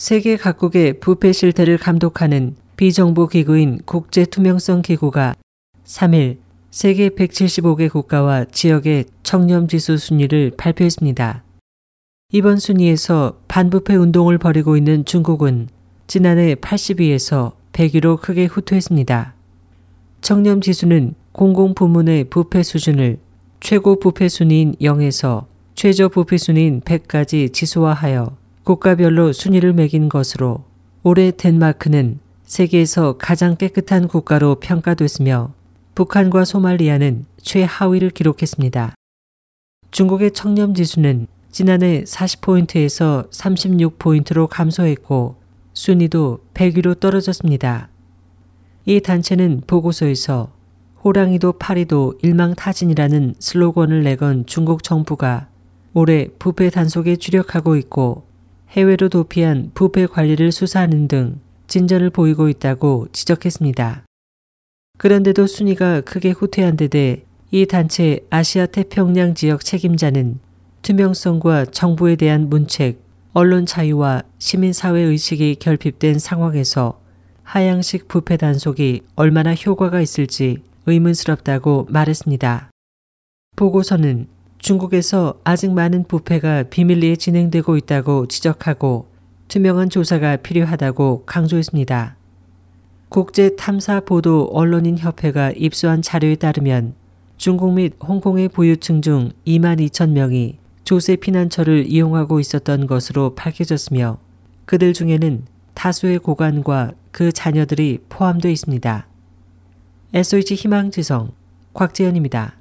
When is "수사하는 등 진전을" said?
60.52-62.10